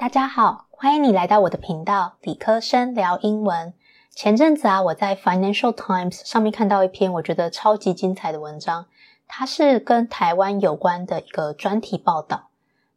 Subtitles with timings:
[0.00, 3.74] 大家好，欢迎你来到我的频道，理科生聊英文。
[4.14, 8.86] 前阵子啊，我在 Financial Times 上面看到一篇我觉得超级精彩的文章，
[9.28, 12.48] 它是跟台湾有关的一个专题报道。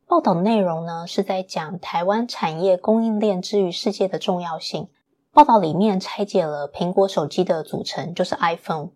[0.08, 4.88] 报道内容呢，是在讲台湾产业供应链之于世界的重要性。
[5.34, 8.92] 报道里面拆解了苹果手机的组成，就是 iPhone。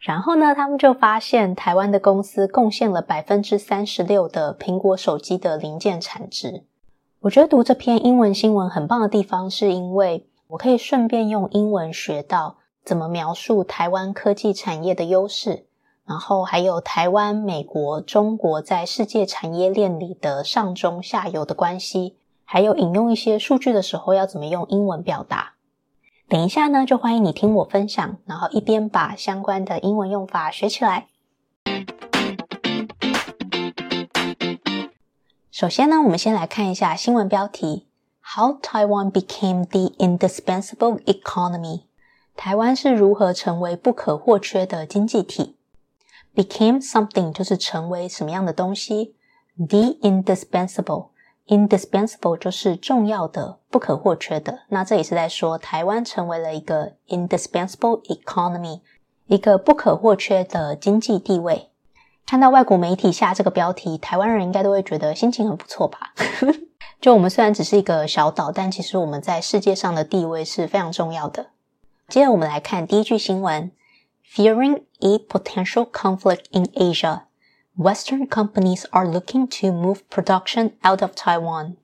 [0.00, 6.64] 然后呢，他们就发现台湾的公司贡献了百分之三十六的苹果手机的零件产值。
[7.22, 15.64] 我觉得读这篇英文新闻很棒的地方，是因为我可以顺便用英文学到怎么描述台湾科技产业的优势，
[16.04, 25.52] 然后还有台湾、美国、中国在世界产业链里的上中下游的关系，还有引用一些数据的时候要怎么用英文表达。
[26.28, 31.06] 等一下呢，就欢迎你听我分享，然后一边把相关的英文用法学起来。
[35.52, 37.86] 首先呢，我们先来看一下新闻标题
[38.22, 41.82] ：How Taiwan became the indispensable economy。
[42.34, 45.58] 台湾是如何成为不可或缺的经济体
[46.34, 49.14] ？Became something 就是成为什么样的东西
[49.58, 54.60] ？The indispensable，indispensable 就是重要的、不可或缺的。
[54.68, 58.80] 那这里是在说台湾成为了一个 indispensable economy，
[59.26, 61.71] 一个不可或缺的经济地位。
[62.26, 66.14] 看到外国媒体下这个标题，台湾人应该都会觉得心情很不错吧？
[67.00, 71.48] 就我们虽然只是一个小岛，但其实我们在世界上的地位是非常重要的。
[72.08, 73.72] 接着我们来看第一句新闻
[74.34, 77.22] ：Fearing a potential conflict in Asia,
[77.76, 81.74] Western companies are looking to move production out of Taiwan.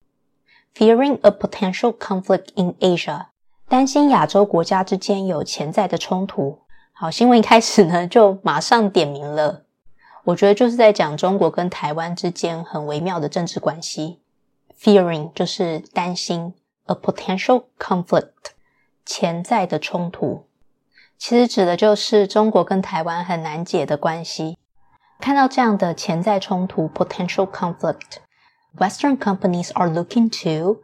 [0.74, 3.26] Fearing a potential conflict in Asia，
[3.68, 6.60] 担心亚洲国家之间有潜在的冲突。
[6.92, 9.64] 好，新闻一开始呢，就马上点名了。
[10.28, 14.20] 我觉得就是在讲中国跟台湾之间很微妙的政治关系。
[14.78, 16.54] Fearing 就是担心
[16.84, 18.52] ，a potential conflict
[19.06, 20.44] 潜在的冲突，
[21.16, 24.58] 其实指的就是中国跟台湾很难解的关系。
[25.18, 30.82] 看到这样的潜在冲突 potential conflict，Western companies are looking to，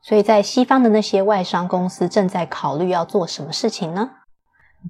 [0.00, 4.12] 所以在西方的那些外商公司正在考虑要做什么事情呢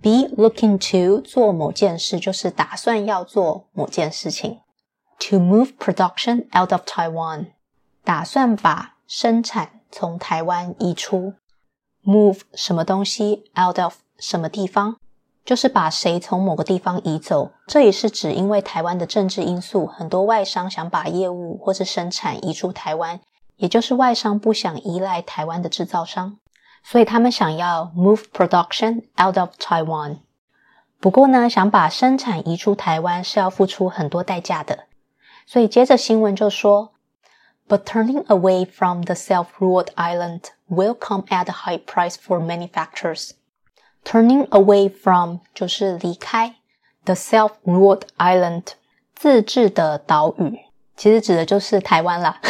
[0.02, 4.60] ？Be looking to 做某件事，就是打算要做某件事情。
[5.18, 7.52] To move production out of Taiwan，
[8.04, 11.34] 打算把生产从台湾移出。
[12.04, 14.96] Move 什么东西 out of 什么地方，
[15.44, 17.52] 就是把谁从某个地方移走。
[17.66, 23.18] 这也是指因为台湾的政治因素，很多外商想把业务或是生产移出台湾，
[23.56, 26.38] 也就是外商不想依赖台湾的制造商。
[26.88, 30.18] 所以他们想要 move production out of Taiwan。
[31.00, 34.84] 不过呢，想把生产移出台湾是要付出很多代价的。
[35.46, 36.92] 所以接着新闻就说
[37.68, 43.30] ，But turning away from the self-ruled island will come at a high price for manufacturers.
[44.04, 46.54] Turning away from 就是离开
[47.04, 48.62] the self-ruled island
[49.16, 50.60] 自治的岛屿，
[50.96, 52.40] 其实指的就是台湾啦。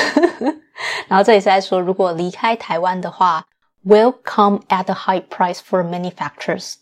[1.09, 3.47] 然后这里是在说，如果离开台湾的话。
[3.86, 6.76] Will come at a high price for manufacturers.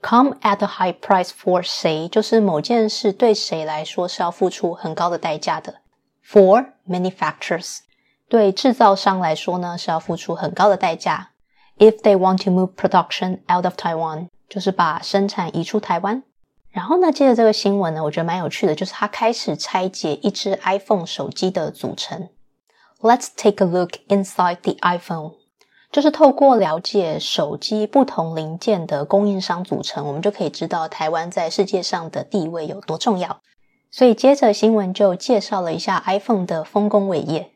[0.00, 2.08] Come at a high price for 谁？
[2.08, 5.76] 就是某件事对谁来说是要付出很高的代价的。
[6.26, 7.80] For manufacturers，
[8.28, 11.30] 对制造商来说呢是要付出很高的代价。
[11.78, 16.22] If they want to move production out of Taiwan，就是把生产移出台湾。
[16.70, 22.30] 然后呢，接着这个新闻呢，我觉得蛮有趣的，就是它开始拆解一支 iPhone 手机的组成。
[23.00, 25.34] Let's take a look inside the iPhone.
[25.97, 33.41] 就是透过了解手机不同零件的供应商组成，我们就可以知道台湾在世界上的地位有多重要。
[33.89, 37.49] 所以接着新闻就介绍了一下 iPhone 的丰功伟业。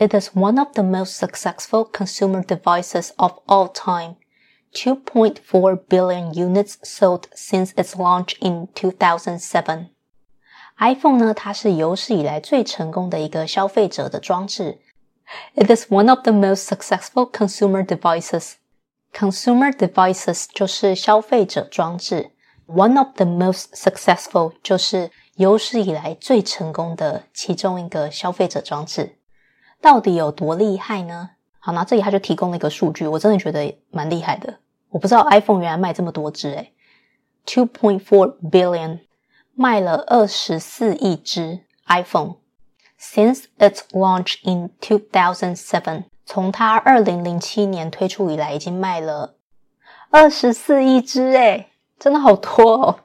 [0.00, 4.16] It is one of the most successful consumer devices of all time.
[4.74, 9.90] 2.4 billion units sold since its launch in 2007.
[10.78, 14.80] iPhone 呢，它是有史以来最成功的一个消费者的装置。
[15.54, 18.54] It is one of the most successful consumer devices.
[19.12, 22.30] Consumer devices 就是消费者装置。
[22.66, 29.16] One of the most successful 就是有史以来最成功的其中一个消费者装置。
[29.80, 31.30] 到底有多厉害呢？
[31.58, 34.58] 好，那这里他就提供了一个数据，我真的觉得蛮厉害的。
[34.90, 36.72] 我不知道 iPhone 原来卖这么多只，诶
[37.44, 39.00] t w o point four billion
[39.54, 42.36] 卖了二十四亿只 iPhone。
[43.00, 49.36] Since its launch in 2007，从它二零零七年推出以来，已经卖了
[50.10, 51.68] 二十四亿只，诶，
[51.98, 52.98] 真的好多哦！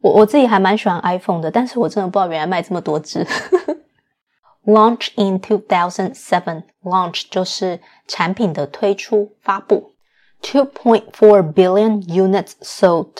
[0.00, 3.26] 我我自己还蛮喜欢 iPhone 的，但是我真的不知道原来卖这么多只。
[4.64, 9.94] Launch in 2007, launch 就是产品的推出、发布。
[10.42, 13.18] 2.4 billion units sold，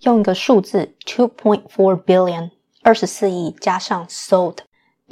[0.00, 2.50] 用一个数字2.4 billion，
[2.82, 4.58] 二十四亿加上 sold，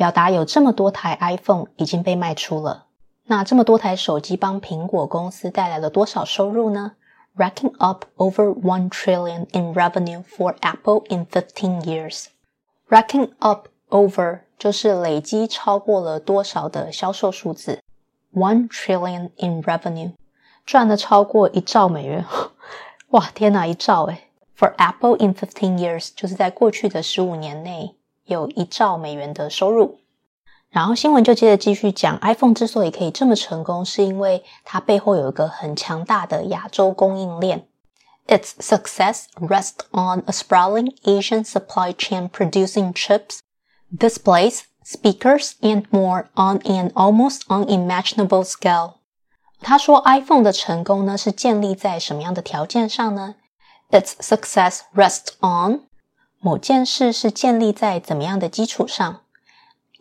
[0.00, 2.86] 表达有这么多台 iPhone 已经被卖出了。
[3.26, 6.92] 那这么多台手机帮苹果公司带来了多少收入呢
[7.36, 12.28] ？Racking up over one trillion in revenue for Apple in fifteen years.
[12.88, 17.82] Racking up over 就是累积超过了多少的销售数字
[18.32, 20.12] ，one trillion in revenue
[20.64, 22.24] 赚了超过一兆美元，
[23.10, 27.96] 哇，天哪，一兆诶！For Apple in fifteen years 就是在过去的十五年内
[28.30, 29.98] 有一兆美元的收入。
[30.70, 37.66] 然后新闻就接着继续讲，iPhone 之所以可以这么成功，是因为它背后有一个很强大的亚洲供应链。
[38.28, 43.40] Its success rests on a sprawling Asian supply chain producing chips,
[43.90, 48.92] displays, speakers, and more on an almost unimaginable scale.
[49.60, 53.34] 他说，iPhone 的成功呢是建立在什么样的条件上呢
[53.90, 55.80] ？Its success rests on
[56.39, 59.21] 某件事是建立在怎么样的基础上？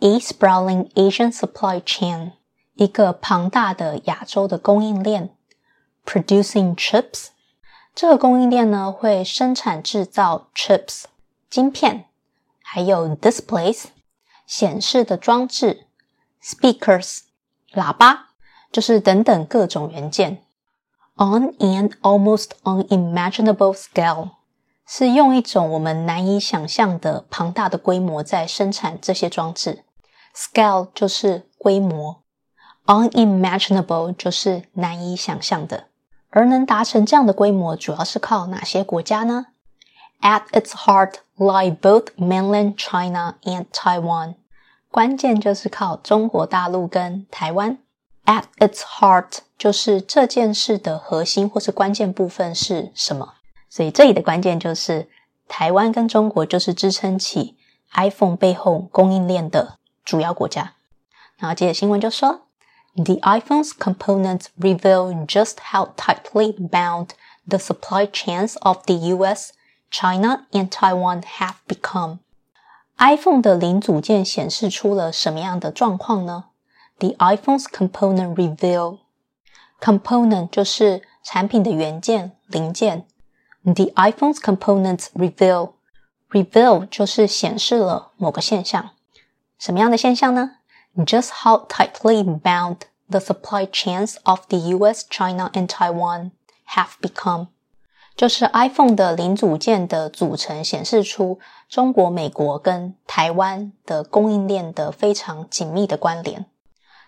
[0.00, 2.32] A sprawling Asian supply chain，
[2.74, 5.30] 一个庞大的亚洲的供应链，
[6.04, 7.28] producing chips，
[7.94, 11.04] 这个供应链呢会生产制造 chips
[11.48, 12.06] 晶片，
[12.62, 13.84] 还有 displays
[14.46, 15.86] 显示的装置，
[16.42, 17.20] speakers
[17.72, 18.30] 喇叭，
[18.72, 20.42] 就是等等各种元件，
[21.16, 24.30] on an almost unimaginable scale，
[24.91, 29.83] 是用一种我们难以想象的庞大的规模在生产这些装置。
[30.35, 32.23] Scale 就是规模
[32.87, 35.89] ，unimaginable 就是难以想象的。
[36.31, 39.45] 而能达成这样的规模，主要是靠哪些国家呢
[40.21, 44.37] ？At its heart lie both mainland China and Taiwan。
[44.89, 47.77] 关键就是靠中国大陆跟台湾。
[48.25, 53.35] At its heart 就是这件事的核心或是关键部分是什么？
[53.69, 55.07] 所以这里的关键就是
[55.47, 57.55] 台湾跟中国就是支撑起
[57.93, 59.79] iPhone 背后供应链的。
[60.05, 60.73] 主要国家，
[61.37, 62.47] 然后接着新闻就说
[62.95, 67.09] ，The iPhone's components reveal just how tightly bound
[67.47, 69.51] the supply chains of the U.S.,
[69.91, 72.17] China and Taiwan have become.
[72.97, 76.45] iPhone 的零组件显示出了什么样的状况呢
[76.97, 78.97] ？The iPhone's component reveal
[79.79, 83.05] component 就是产品的元件零件。
[83.64, 85.72] The iPhone's components reveal
[86.30, 88.90] reveal 就是显示了某个现象。
[89.58, 90.56] 什么样的现象呢？
[90.96, 92.78] Just how tightly bound
[93.08, 96.30] the supply chains of the U.S., China and Taiwan
[96.68, 97.48] have become，
[98.16, 106.46] 就是 iPhone 的零组件的组成显示出中国、美国跟台湾的供应链的非常紧密的关联。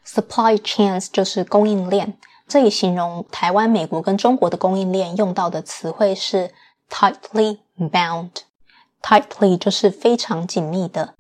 [0.04, 2.18] Supply chains 就是供应链，
[2.51, 6.51] 这里形容台湾、美国跟中国的供应链用到的词汇是
[6.89, 11.13] tightly bound，tightly 就是非常紧密的。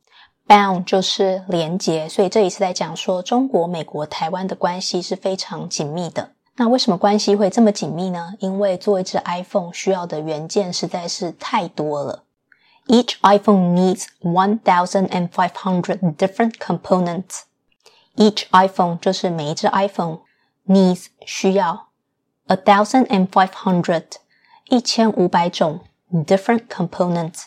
[0.45, 6.31] Bound 就是连接，所以这里是在讲说中国、美国、台湾的关系是非常紧密的。
[6.57, 8.33] 那为什么关系会这么紧密呢？
[8.39, 12.23] 因为做一只 iPhone 需要的元件实在是太多了。
[12.87, 17.43] Each iPhone needs one thousand and five hundred different components.
[18.17, 20.19] Each iPhone 就是每一只 iPhone
[20.71, 21.87] needs 需要
[22.47, 24.05] a thousand and five hundred
[24.69, 27.43] 一千五百种 different components。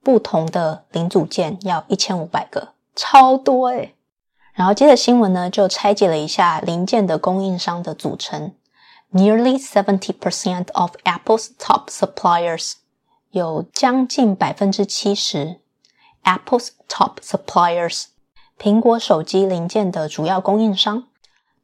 [0.00, 3.94] 不同的零组件要一千五百个，超多诶。
[4.54, 8.54] 然后接着新闻呢，就拆解了一下零件的供应商的组成。
[9.12, 12.74] Nearly seventy percent of Apple's top suppliers
[13.30, 15.60] 有将近百分之七十。
[16.24, 18.04] Apple's top suppliers
[18.58, 21.07] 苹果手机零件的主要供应商。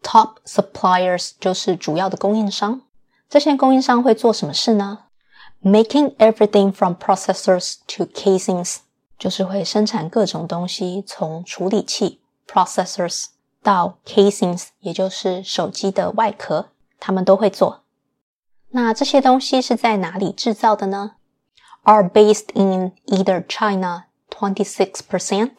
[0.04, 2.82] Top suppliers 就是主要的供应商。
[3.30, 5.06] 这些供应商会做什么事呢？
[5.62, 8.78] Making everything from processors to casings，
[9.18, 13.26] 就是会生产各种东西，从处理器 processors
[13.62, 17.84] 到 casings，也就是手机的外壳，他们都会做。
[18.70, 21.16] 那这些东西是在哪里制造的呢？
[21.84, 25.52] Are based in either China twenty six percent,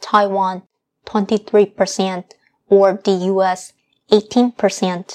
[0.00, 0.62] Taiwan
[1.04, 2.24] twenty three percent,
[2.68, 3.70] or the US
[4.09, 5.05] eighteen percent.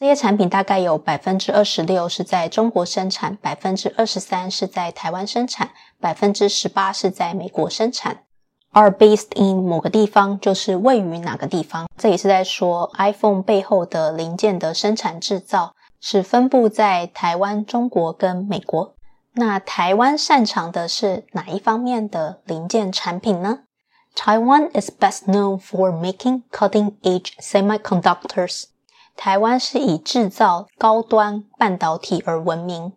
[0.00, 8.24] 这些产品大概有百分之二十六是在中国生产，百分之二十三是在台湾生产，百分之十八是在美国生产。
[8.72, 11.88] Are based in 某个地方，就是位于哪个地方。
[11.96, 18.94] 这里是在说 iPhone 背后的零件的生产制造是分布在台湾、中国跟美国。
[19.34, 23.60] 那台湾擅长的是哪一方面的零件产品呢？
[24.14, 28.64] Taiwan is best known for making cutting-edge semiconductors.
[29.16, 32.92] 台湾是以制造高端半导体而闻名。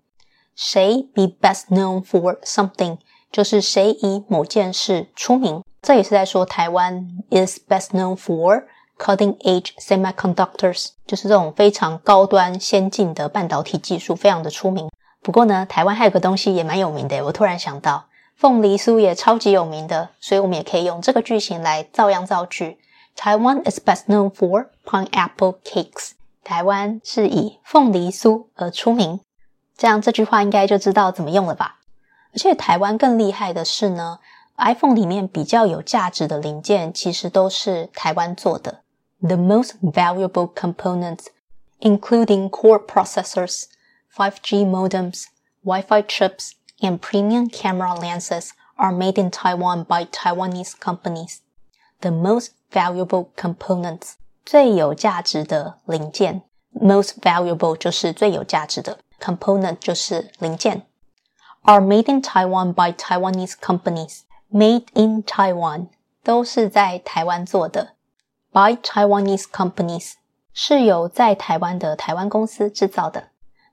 [0.56, 2.98] 谁 be best known for something，
[3.32, 5.64] 就是谁以某件事出名。
[5.82, 8.66] 这也是在说台湾 is best known for
[8.98, 14.90] cutting-edge semiconductors，就是这种非常高端先进的半导体技术，非常的出名。
[15.22, 18.06] 不过呢，台湾还有个东西也蛮有名的，我突然想到，
[18.38, 22.78] 凤梨酥也超级有名的，所以我们也可以用这个句型来照样造句。
[23.16, 26.12] Taiwan is best known for pineapple cakes。
[26.44, 29.22] 台湾是以凤梨酥而出名，
[29.76, 31.80] 这样这句话应该就知道怎么用了吧？
[32.32, 34.20] 而且台湾更厉害的是呢
[34.58, 38.84] ，iPhone 里面比较有价值的零件其实都是台湾做的。
[39.20, 41.26] The most valuable components,
[41.80, 43.64] including core processors,
[44.16, 45.24] 5G modems,
[45.66, 51.41] Wi-Fi chips, and premium camera lenses, are made in Taiwan by Taiwanese companies.
[52.01, 54.15] The most valuable components.
[54.45, 60.83] 最有价值的零件，most valuable 就是最有价值的，component 就是零件，
[61.63, 64.23] are made in Taiwan by Taiwanese companies.
[64.51, 65.87] Made in Taiwan
[66.25, 67.95] 都是在台湾做的，
[68.51, 70.15] by Taiwanese companies
[70.53, 73.29] 是由在台湾的台湾公司制造的。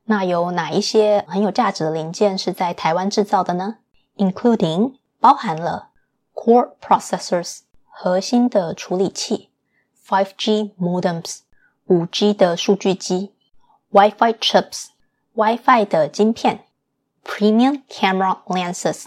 [0.07, 3.79] 那有哪一些很有价值的零件是在台湾制造的呢
[4.17, 5.89] ？Including 包含了
[6.35, 9.51] core processors 核心的处理器。
[10.07, 11.39] 5G modems，
[11.87, 13.33] 五 G 的数据机
[13.91, 16.67] ；Wi-Fi chips，Wi-Fi 的晶片
[17.25, 19.05] ；Premium camera lenses，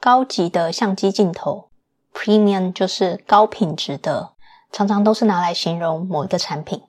[0.00, 1.68] 高级的相机镜头。
[2.12, 4.32] Premium 就是高品质的，
[4.72, 6.82] 常常都是拿来形容某一个产品。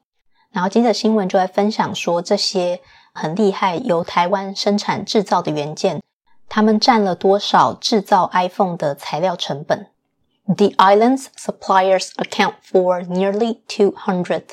[0.50, 2.82] 然后接着新闻就来分享说，这些
[3.14, 6.02] 很厉害由台湾生产制造的元件，
[6.48, 9.88] 他们占了多少制造 iPhone 的材料成本
[10.46, 14.44] ？The island's suppliers account for nearly 200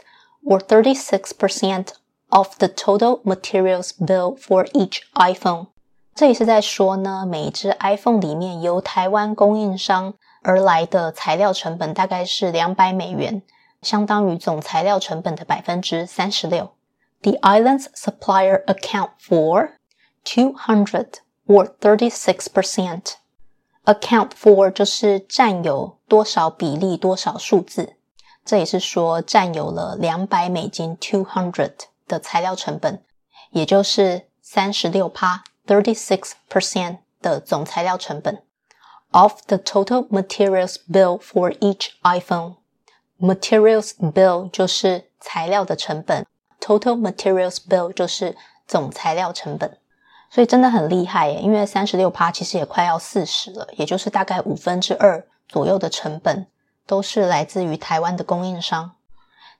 [0.45, 1.89] or 36%
[2.29, 5.67] of the total materials bill for each iPhone.
[6.15, 13.43] 这也是在说呢，每一只 iPhone 里面由台湾供应商而来的材料成本大概是两百美元，
[13.83, 16.71] 相当于总材料成本的百分之三十六。
[17.22, 19.78] The island's supplier account for
[20.26, 23.14] 200 or 36%.
[23.86, 27.96] Account for 就是占有多少比例、多少数字，
[28.46, 31.74] 这也是说占有了两百美金 （two hundred）
[32.08, 33.04] 的材料成本，
[33.52, 38.42] 也就是三十六趴 （thirty-six percent） 的总材料成本。
[39.12, 42.56] Of the total materials bill for each iPhone,
[43.20, 46.26] materials bill 就是材料的成本
[46.61, 48.37] ，total materials bill 就是
[48.67, 49.79] 总材料成本。
[50.31, 56.47] 所以真的很厉害耶，因为三十六趴其实也快要四十了，也就是大概五分之二左右的成本
[56.87, 58.93] 都是来自于台湾的供应商。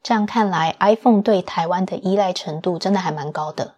[0.03, 3.77] 这样看来，iPhone 对台湾的依赖程度真的还蛮高的。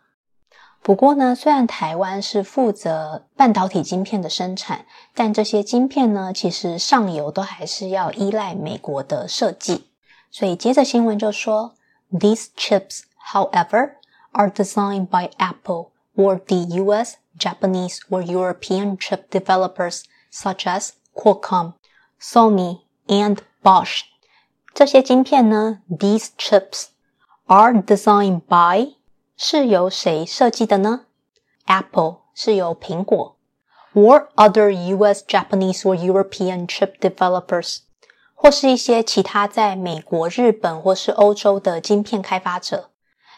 [0.83, 9.87] 不过呢，虽然台湾是负责半导体晶片的生产，但这些晶片呢，其实上游都还是要依赖美国的设计。
[10.31, 11.75] 所以接着新闻就说
[12.11, 13.03] ，These chips,
[13.34, 13.96] however,
[14.32, 15.91] are designed by Apple.
[16.17, 21.74] or the U.S., Japanese, or European chip developers such as Qualcomm,
[22.20, 24.03] Sony, and Bosch.
[24.74, 26.88] 这些晶片呢，these chips
[27.46, 28.96] are designed by
[29.38, 31.01] 是由谁设计的呢？
[31.65, 33.38] Apple 是由苹果，
[33.94, 37.79] or other U.S., Japanese, or European chip developers，
[38.34, 42.88] 或是一些其他在美国、日本或是欧洲的晶片开发者，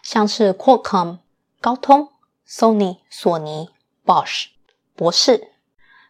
[0.02, 1.18] 像是 Qualcomm
[1.60, 2.08] 高通。
[2.44, 3.70] Sony 索尼、
[4.04, 4.48] Bosch
[4.94, 5.48] 博世，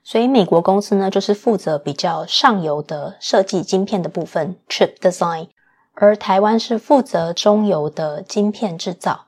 [0.03, 5.51] 所以美国公司呢，就是负责比较上游的设计晶片的部分 （chip design），
[5.95, 9.27] 而台湾是负责中游的晶片制造。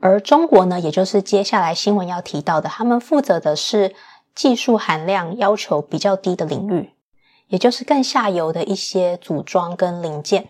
[0.00, 3.94] 而中国呢，也就是接下来新闻要提到的，他们负责的是
[4.34, 6.94] 技术含量要求比较低的领域，
[7.48, 10.48] 也就是更下游的一些组装跟零件。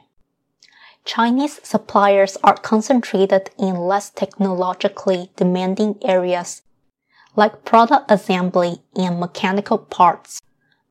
[1.06, 6.60] Chinese suppliers are concentrated in less technologically demanding areas,
[7.36, 10.38] like product assembly and mechanical parts.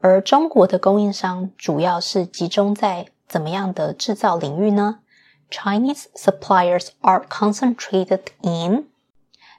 [0.00, 5.00] 而中国的供应商主要是集中在怎么样的制造领域呢？
[5.50, 8.86] Chinese suppliers are concentrated in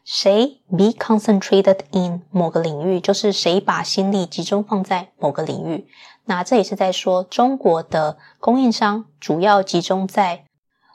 [0.06, 5.88] 谁 be concentrated in 某个领域，就是谁把心力集中放在某个领域。
[6.27, 10.45] 那这也是在说，中国的供应商主要集中在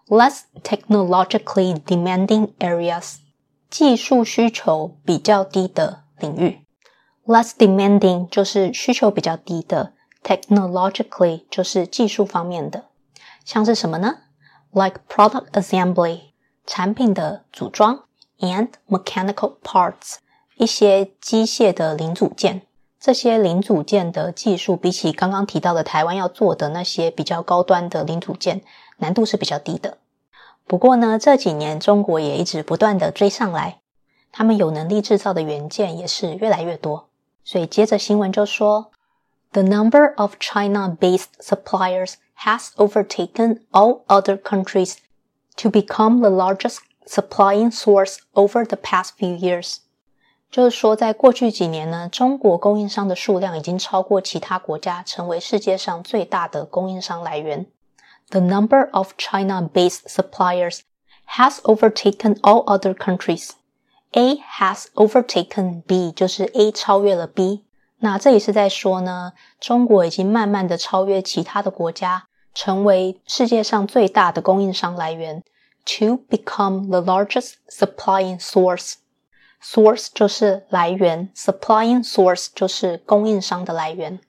[0.08, 3.18] less technologically demanding areas，
[3.70, 6.66] 技术需求比较低的领域。
[7.26, 9.94] less demanding 就是需求比较低的
[10.24, 12.86] ，technologically 就是技术方面的，
[13.46, 14.18] 像是什么呢
[14.72, 16.22] ？like product assembly
[16.66, 18.06] 产品的组装
[18.40, 20.16] ，and mechanical parts
[20.56, 22.64] 一些机械的零组件。
[23.00, 28.62] 这些零组件的技术比起刚刚提到的台湾要做的那些比较高端的零组件，
[28.98, 29.98] 难度是比较低的。
[30.68, 33.80] 不过呢，这几年中国也一直不断的追上来，
[34.34, 37.08] 他们有能力制造的元件也是越来越多。
[37.46, 38.92] 所以接着新闻就说
[39.54, 44.98] ，The number of China-based suppliers has overtaken all other countries
[45.56, 49.78] to become the largest supplying source over the past few years。
[50.51, 57.67] 就是说，在过去几年呢，中国供应商的数量已经超过其他国家，成为世界上最大的供应商来源。
[58.31, 60.81] The number of China-based suppliers
[61.37, 63.51] has overtaken all other countries.
[64.13, 67.65] A has overtaken B，就是 A 超越了 B。
[67.99, 75.43] 那这里是在说呢，中国已经慢慢的超越其他的国家，成为世界上最大的供应商来源。
[75.87, 78.95] To become the largest supplying source.
[79.62, 84.20] Source 就是来源，supplying source 就是供应商的来源。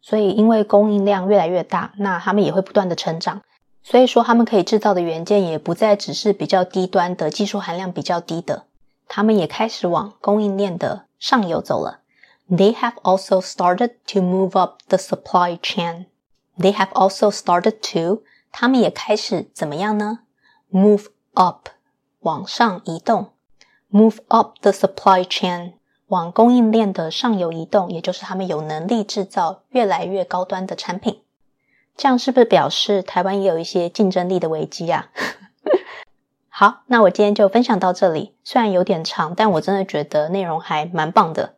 [0.00, 3.42] 所以，因为供应量越来越大，那他们也会不断的成长。
[3.84, 8.64] 所以说，他们可以制造的元件也不再只是比较低端的技术含量比较低的，
[9.06, 12.00] 他们也开始往供应链的上游走了。
[12.50, 16.06] They have also started to move up the supply chain.
[16.58, 20.20] They have also started to，他们也开始怎么样呢
[20.72, 21.68] ？Move up，
[22.20, 23.30] 往上移动。
[23.92, 25.74] Move up the supply chain，
[26.06, 31.20] 往供应链的上游移动，也就是他们有能力制造越来越高端的产品。
[31.94, 35.10] 这样是不是表示台湾也有一些竞争力的危机啊？
[36.48, 38.34] 好，那我今天就分享到这里。
[38.42, 41.56] 虽然有点长，但我真的觉得内容还蛮棒的。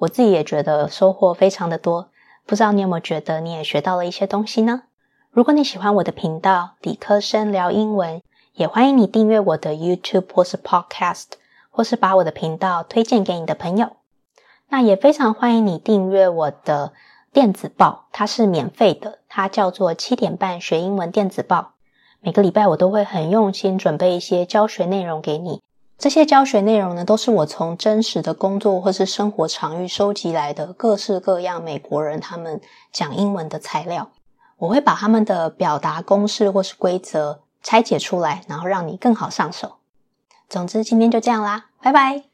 [0.00, 2.10] 我自己也觉得收获非常的多。
[2.44, 4.82] 不知道你有没有觉得你也学到了一些东西呢？
[5.30, 8.20] 如果你喜欢我的频道理科生聊英文，
[8.52, 11.39] 也欢迎你订阅我的 YouTube 或是 Podcast。
[11.70, 13.92] 或是把我的频道推荐给你的朋友，
[14.68, 16.92] 那也非常欢迎你订阅我的
[17.32, 21.72] 电子报，它是免费的，它叫做七点半学英文电子报。
[22.20, 25.62] 每个礼拜我都会很用心准备一些教学内容给你，
[25.96, 32.60] 这些教学内容呢，都是我从真实的工作或是生活场域收集来的各式各样美国人他们
[32.92, 34.10] 讲英文的材料，
[34.58, 39.76] 我会把他们的表达公式或是规则拆解出来，然后让你更好上手。
[40.50, 42.29] 总之，今天就这样啦，拜拜。